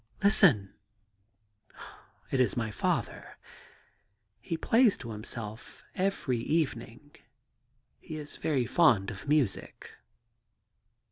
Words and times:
'Listen!' 0.23 0.73
*It 2.31 2.39
is 2.39 2.57
my 2.57 2.71
father. 2.71 3.37
He 4.39 4.57
plays 4.57 4.97
to 4.97 5.11
himself 5.11 5.83
every 5.93 6.39
evening; 6.39 7.11
he 7.99 8.15
is 8.17 8.37
very 8.37 8.65
fond 8.65 9.11
of 9.11 9.27
music. 9.27 9.91